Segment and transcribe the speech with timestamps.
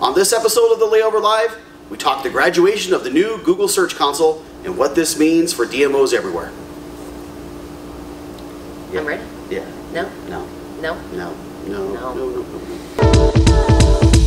[0.00, 1.58] On this episode of the Layover Live,
[1.90, 5.66] we talk the graduation of the new Google Search Console and what this means for
[5.66, 6.52] DMOs everywhere.
[8.96, 9.24] I'm ready.
[9.50, 9.66] Yeah.
[9.92, 10.08] No?
[10.28, 10.46] No.
[10.80, 10.94] No?
[11.10, 11.34] No.
[11.66, 11.84] No.
[11.90, 12.14] No.
[12.14, 12.14] No.
[12.14, 12.42] No.
[12.42, 12.42] no.
[13.00, 14.17] Hello,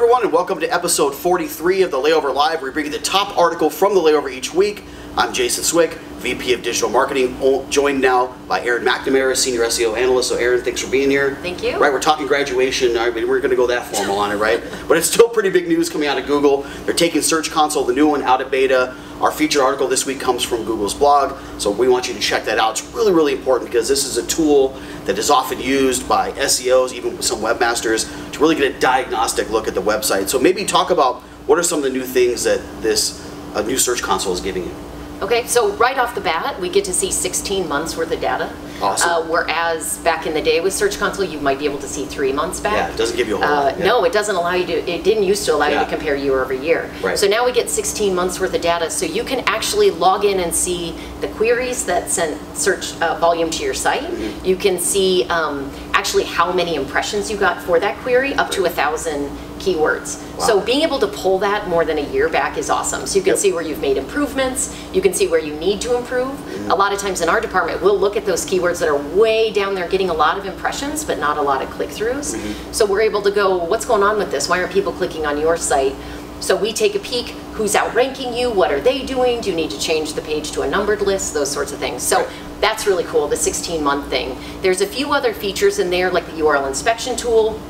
[0.00, 2.62] everyone, and welcome to episode 43 of the Layover Live.
[2.62, 4.82] We bring you the top article from the Layover each week.
[5.14, 7.36] I'm Jason Swick, VP of Digital Marketing,
[7.68, 10.30] joined now by Erin McNamara, Senior SEO Analyst.
[10.30, 11.34] So, Erin, thanks for being here.
[11.42, 11.78] Thank you.
[11.78, 12.96] Right, we're talking graduation.
[12.96, 14.62] I mean, we're going to go that formal on it, right?
[14.88, 16.62] But it's still pretty big news coming out of Google.
[16.84, 18.96] They're taking Search Console, the new one, out of beta.
[19.20, 22.46] Our feature article this week comes from Google's blog, so we want you to check
[22.46, 22.80] that out.
[22.80, 24.70] It's really, really important because this is a tool
[25.04, 29.74] that is often used by SEOs, even some webmasters, really get a diagnostic look at
[29.74, 30.28] the website.
[30.28, 33.76] So maybe talk about what are some of the new things that this uh, new
[33.78, 34.74] Search Console is giving you.
[35.22, 38.50] Okay, so right off the bat, we get to see 16 months worth of data.
[38.80, 39.10] Awesome.
[39.10, 42.06] Uh, whereas back in the day with Search Console, you might be able to see
[42.06, 42.72] three months back.
[42.72, 43.84] Yeah, it doesn't give you a whole Uh, lot, yeah.
[43.84, 46.40] No, it doesn't allow you to, it didn't used to allow you to compare year
[46.40, 46.90] over year.
[47.02, 47.18] Right.
[47.18, 50.40] So now we get 16 months worth of data, so you can actually log in
[50.40, 54.00] and see the queries that sent search uh, volume to your site.
[54.04, 54.46] Mm-hmm.
[54.46, 55.70] You can see um,
[56.00, 60.16] actually how many impressions you got for that query, up to a thousand keywords.
[60.40, 63.06] So being able to pull that more than a year back is awesome.
[63.06, 63.38] So you can Yep.
[63.38, 66.28] see where you've made improvements, you can see where you need to improve.
[66.28, 66.70] Mm-hmm.
[66.70, 69.50] A lot of times in our department, we'll look at those keywords that are way
[69.50, 72.34] down there getting a lot of impressions, but not a lot of click-throughs.
[72.34, 72.72] Mm-hmm.
[72.72, 74.48] So we're able to go, what's going on with this?
[74.48, 75.94] Why aren't people clicking on your site?
[76.40, 78.50] So we take a peek, who's outranking you?
[78.50, 79.42] What are they doing?
[79.42, 81.34] Do you need to change the page to a numbered list?
[81.34, 82.02] Those sorts of things.
[82.02, 82.26] So
[82.58, 84.34] that's really cool, the 16 month thing.
[84.62, 87.60] There's a few other features in there, like the URL inspection tool,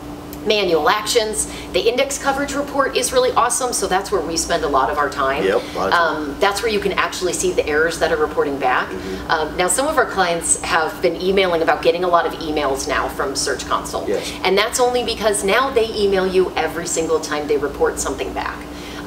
[0.46, 1.52] manual actions.
[1.72, 4.98] The index coverage report is really awesome, so that's where we spend a lot of
[4.98, 5.42] our time.
[5.42, 5.92] Yep, of time.
[5.92, 8.88] Um, that's where you can actually see the errors that are reporting back.
[8.90, 9.30] Mm-hmm.
[9.30, 12.86] Um, now, some of our clients have been emailing about getting a lot of emails
[12.86, 14.08] now from Search Console.
[14.08, 14.32] Yes.
[14.44, 18.58] And that's only because now they email you every single time they report something back,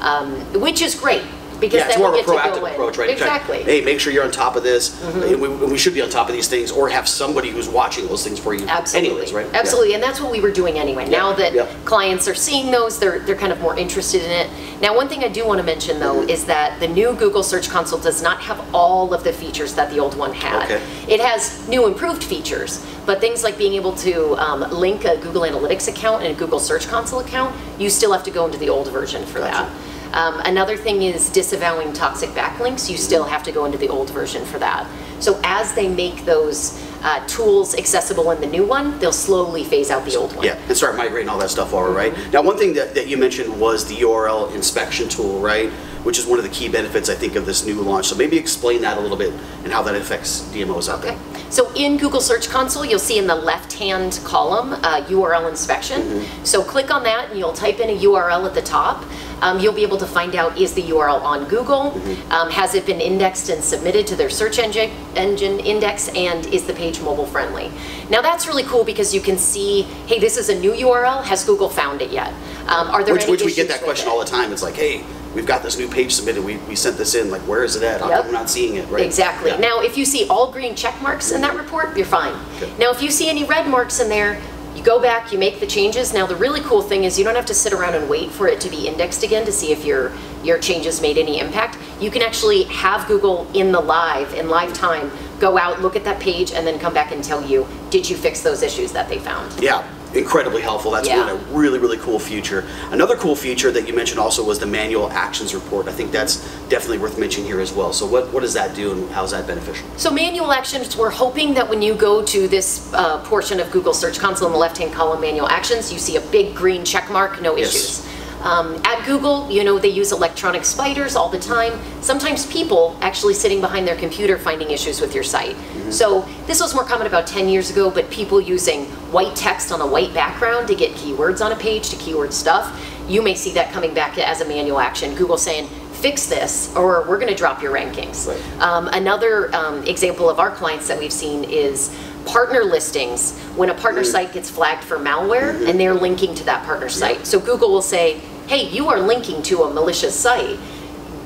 [0.03, 1.23] um, which is great.
[1.59, 3.09] Because Yeah, it's more of a get to go proactive approach, right?
[3.09, 3.59] Exactly.
[3.59, 3.69] Mm-hmm.
[3.69, 5.01] Hey, make sure you're on top of this.
[5.01, 8.05] And we, we should be on top of these things, or have somebody who's watching
[8.07, 8.65] those things for you.
[8.67, 9.09] Absolutely.
[9.11, 9.47] Anyways, right?
[9.53, 9.59] Yeah.
[9.59, 11.07] Absolutely, and that's what we were doing anyway.
[11.07, 11.73] Now that yeah.
[11.85, 14.49] clients are seeing those, they're they're kind of more interested in it.
[14.81, 16.29] Now, one thing I do want to mention though Mm-hmm.
[16.29, 19.89] is that the new Google Search Console does not have all of the features that
[19.89, 20.65] the old one had.
[20.69, 20.81] Okay.
[21.07, 25.43] It has new improved features, but things like being able to um, link a Google
[25.43, 28.67] Analytics account and a Google Search Console account, you still have to go into the
[28.67, 29.69] old version for Gotcha.
[29.71, 29.92] that.
[30.13, 32.89] Um, another thing is disavowing toxic backlinks.
[32.89, 34.87] You still have to go into the old version for that.
[35.19, 39.89] So as they make those uh, tools accessible in the new one, they'll slowly phase
[39.89, 40.45] out the old one.
[40.45, 42.13] Yeah, and start migrating all that stuff over, right?
[42.31, 45.71] Now, one thing that, that you mentioned was the URL inspection tool, right?
[46.03, 48.07] Which is one of the key benefits, I think, of this new launch.
[48.07, 49.31] So maybe explain that a little bit
[49.63, 51.13] and how that affects DMOs out there.
[51.13, 51.39] Okay.
[51.49, 56.01] So in Google Search Console, you'll see in the left-hand column uh, URL inspection.
[56.01, 56.43] Mm-hmm.
[56.43, 59.05] So click on that and you'll type in a URL at the top.
[59.41, 62.31] Um, you'll be able to find out is the URL on Google, Mm-hmm.
[62.31, 66.65] um, has it been indexed and submitted to their search engine, engine index, and is
[66.65, 67.69] the page mobile friendly.
[68.09, 71.23] Now that's really cool because you can see, hey, this is a new URL.
[71.23, 72.29] Has Google found it yet?
[72.67, 74.11] Um, are there Which, which we get that question it?
[74.11, 74.51] all the time.
[74.53, 75.03] It's like, hey,
[75.33, 76.43] we've got this new page submitted.
[76.43, 77.29] We, we sent this in.
[77.31, 78.01] Like, where is it at?
[78.01, 78.17] How Yep.
[78.19, 79.05] come we're not seeing it, right?
[79.05, 79.51] Exactly.
[79.51, 79.57] Yeah.
[79.57, 82.35] Now, if you see all green check marks in that report, you're fine.
[82.57, 82.71] Okay.
[82.77, 84.41] Now, if you see any red marks in there,
[84.75, 86.13] you go back, you make the changes.
[86.13, 88.47] Now, the really cool thing is you don't have to sit around and wait for
[88.47, 90.11] it to be indexed again to see if your
[90.43, 91.77] your changes made any impact.
[92.01, 96.03] You can actually have Google in the live, in live time, go out, look at
[96.03, 99.07] that page, and then come back and tell you, did you fix those issues that
[99.07, 99.57] they found?
[99.61, 100.91] Yeah, incredibly helpful.
[100.91, 101.19] That's Yeah.
[101.25, 102.65] one a really, really cool feature.
[102.91, 105.87] Another cool feature that you mentioned also was the manual actions report.
[105.87, 106.37] I think that's
[106.69, 107.93] definitely worth mentioning here as well.
[107.93, 109.87] So what, what does that do and how's that beneficial?
[109.97, 113.93] So manual actions, we're hoping that when you go to this uh, portion of Google
[113.93, 117.41] Search Console in the left-hand column, manual actions, you see a big green check mark,
[117.41, 117.69] no Yes.
[117.75, 118.07] issues.
[118.43, 121.79] Um, at Google, you know, they use electronic spiders all the time.
[122.01, 125.55] Sometimes people actually sitting behind their computer finding issues with your site.
[125.89, 129.79] So this was more common about 10 years ago, but people using white text on
[129.79, 133.53] a white background to get keywords on a page to keyword stuff, you may see
[133.53, 135.15] that coming back as a manual action.
[135.15, 138.27] Google saying, fix this or we're going to drop your rankings.
[138.27, 138.61] Right.
[138.61, 143.73] Um, another um, example of our clients that we've seen is partner listings when a
[143.73, 147.25] partner site gets flagged for malware and they're linking to that partner site.
[147.25, 150.59] So Google will say, hey, you are linking to a malicious site.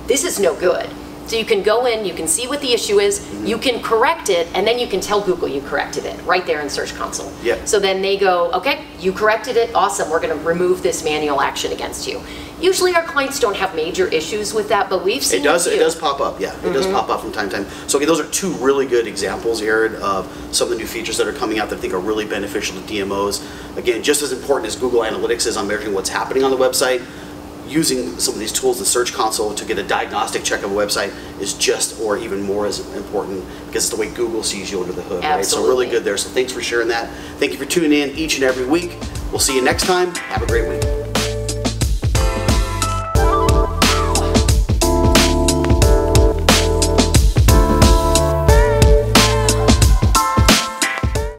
[0.07, 0.89] This is no good.
[1.27, 3.45] So you can go in, you can see what the issue is, mm-hmm.
[3.45, 6.61] you can correct it, and then you can tell Google you corrected it right there
[6.61, 7.33] in Search Console.
[7.43, 7.67] Yep.
[7.67, 11.73] So then they go, okay, you corrected it, awesome, we're gonna remove this manual action
[11.73, 12.21] against you.
[12.59, 15.77] Usually our clients don't have major issues with that, but we've seen It does, it
[15.77, 16.95] does pop up, yeah, it does mm-hmm.
[16.95, 17.65] pop up from time to time.
[17.87, 21.17] So, okay, those are two really good examples, Erin, of some of the new features
[21.17, 23.45] that are coming out that I think are really beneficial to DMOs.
[23.77, 27.05] Again, just as important as Google Analytics is on measuring what's happening on the website,
[27.67, 30.75] using some of these tools in Search Console to get a diagnostic check of a
[30.75, 34.81] website is just, or even more as important, because it's the way Google sees you
[34.81, 35.45] under the hood, right?
[35.45, 37.09] So really good there, so thanks for sharing that.
[37.39, 38.97] Thank you for tuning in each and every week.
[39.31, 40.96] We'll see you next time, have a great week.